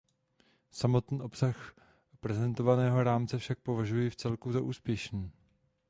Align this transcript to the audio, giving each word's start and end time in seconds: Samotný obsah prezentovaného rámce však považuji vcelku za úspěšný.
Samotný 0.71 1.21
obsah 1.21 1.73
prezentovaného 2.19 3.03
rámce 3.03 3.37
však 3.37 3.59
považuji 3.59 4.09
vcelku 4.09 4.51
za 4.51 4.61
úspěšný. 4.61 5.31